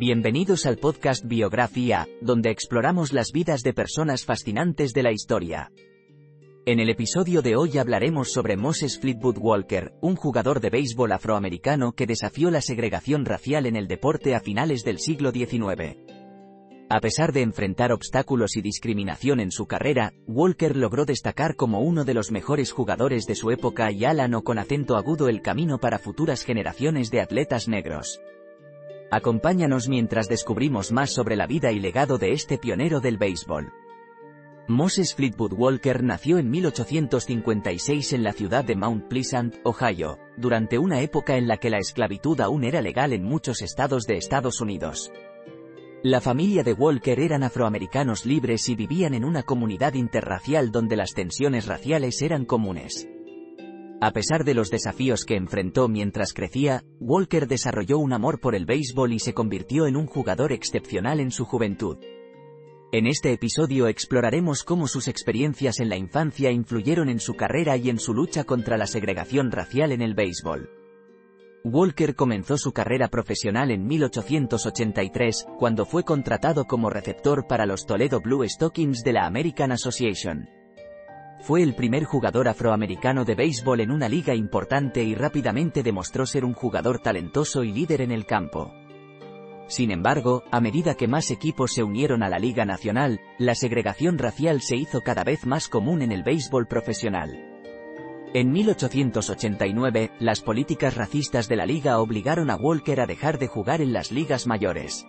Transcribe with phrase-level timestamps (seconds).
[0.00, 5.72] Bienvenidos al podcast Biografía, donde exploramos las vidas de personas fascinantes de la historia.
[6.66, 11.94] En el episodio de hoy hablaremos sobre Moses Fleetwood Walker, un jugador de béisbol afroamericano
[11.94, 15.96] que desafió la segregación racial en el deporte a finales del siglo XIX.
[16.88, 22.04] A pesar de enfrentar obstáculos y discriminación en su carrera, Walker logró destacar como uno
[22.04, 25.98] de los mejores jugadores de su época y alanó con acento agudo el camino para
[25.98, 28.20] futuras generaciones de atletas negros.
[29.10, 33.72] Acompáñanos mientras descubrimos más sobre la vida y legado de este pionero del béisbol.
[34.68, 41.00] Moses Fleetwood Walker nació en 1856 en la ciudad de Mount Pleasant, Ohio, durante una
[41.00, 45.10] época en la que la esclavitud aún era legal en muchos estados de Estados Unidos.
[46.02, 51.14] La familia de Walker eran afroamericanos libres y vivían en una comunidad interracial donde las
[51.14, 53.08] tensiones raciales eran comunes.
[54.00, 58.64] A pesar de los desafíos que enfrentó mientras crecía, Walker desarrolló un amor por el
[58.64, 61.98] béisbol y se convirtió en un jugador excepcional en su juventud.
[62.92, 67.90] En este episodio exploraremos cómo sus experiencias en la infancia influyeron en su carrera y
[67.90, 70.70] en su lucha contra la segregación racial en el béisbol.
[71.64, 78.20] Walker comenzó su carrera profesional en 1883, cuando fue contratado como receptor para los Toledo
[78.20, 80.57] Blue Stockings de la American Association.
[81.40, 86.44] Fue el primer jugador afroamericano de béisbol en una liga importante y rápidamente demostró ser
[86.44, 88.72] un jugador talentoso y líder en el campo.
[89.68, 94.18] Sin embargo, a medida que más equipos se unieron a la Liga Nacional, la segregación
[94.18, 97.44] racial se hizo cada vez más común en el béisbol profesional.
[98.34, 103.80] En 1889, las políticas racistas de la liga obligaron a Walker a dejar de jugar
[103.80, 105.06] en las ligas mayores.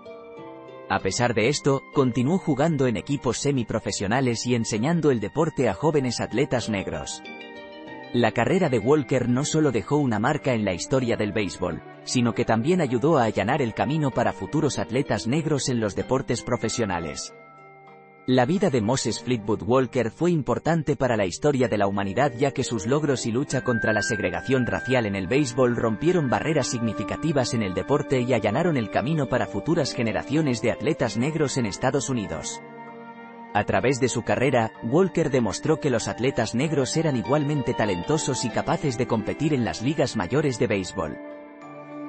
[0.90, 6.20] A pesar de esto, continuó jugando en equipos semiprofesionales y enseñando el deporte a jóvenes
[6.20, 7.22] atletas negros.
[8.12, 12.34] La carrera de Walker no solo dejó una marca en la historia del béisbol, sino
[12.34, 17.36] que también ayudó a allanar el camino para futuros atletas negros en los deportes profesionales.
[18.32, 22.52] La vida de Moses Fleetwood Walker fue importante para la historia de la humanidad ya
[22.52, 27.56] que sus logros y lucha contra la segregación racial en el béisbol rompieron barreras significativas
[27.56, 32.08] en el deporte y allanaron el camino para futuras generaciones de atletas negros en Estados
[32.08, 32.62] Unidos.
[33.56, 38.52] A través de su carrera, Walker demostró que los atletas negros eran igualmente talentosos y
[38.52, 41.18] capaces de competir en las ligas mayores de béisbol.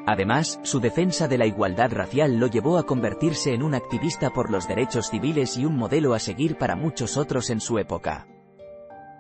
[0.06, 4.50] Además, su defensa de la igualdad racial lo llevó a convertirse en un activista por
[4.50, 8.26] los derechos civiles y un modelo a seguir para muchos otros en su época.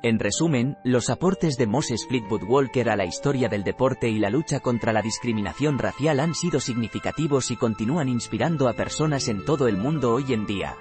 [0.02, 4.30] En resumen, los aportes de Moses Fleetwood Walker a la historia del deporte y la
[4.30, 9.68] lucha contra la discriminación racial han sido significativos y continúan inspirando a personas en todo
[9.68, 10.74] el mundo hoy en día.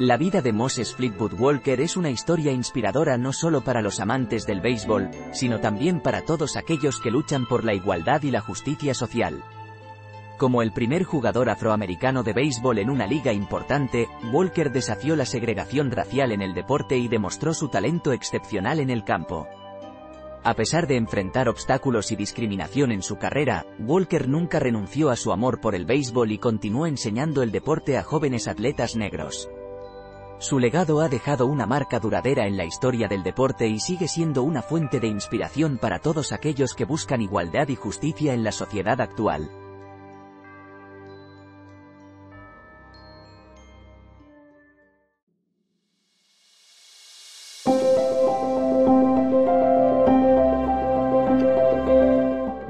[0.00, 4.44] La vida de Moses Fleetwood Walker es una historia inspiradora no solo para los amantes
[4.44, 8.92] del béisbol, sino también para todos aquellos que luchan por la igualdad y la justicia
[8.92, 9.44] social.
[10.36, 15.92] Como el primer jugador afroamericano de béisbol en una liga importante, Walker desafió la segregación
[15.92, 19.46] racial en el deporte y demostró su talento excepcional en el campo.
[20.42, 25.30] A pesar de enfrentar obstáculos y discriminación en su carrera, Walker nunca renunció a su
[25.30, 29.48] amor por el béisbol y continuó enseñando el deporte a jóvenes atletas negros.
[30.38, 34.42] Su legado ha dejado una marca duradera en la historia del deporte y sigue siendo
[34.42, 39.00] una fuente de inspiración para todos aquellos que buscan igualdad y justicia en la sociedad
[39.00, 39.63] actual.